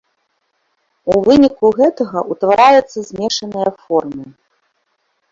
У 1.15 1.17
выніку 1.25 1.65
гэтага 1.79 2.23
ўтвараецца 2.31 2.99
змешаныя 3.09 3.69
формы. 3.83 4.25